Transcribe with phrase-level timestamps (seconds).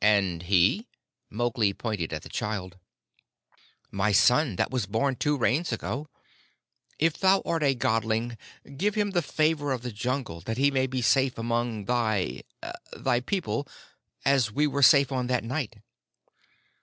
[0.00, 0.86] "And he?"
[1.28, 2.78] Mowgli pointed to the child.
[3.90, 6.08] "My son that was born two Rains ago.
[6.98, 8.38] If thou art a Godling,
[8.78, 12.42] give him the Favor of the Jungle, that he may be safe among thy
[12.98, 13.68] thy people,
[14.24, 15.76] as we were safe on that night."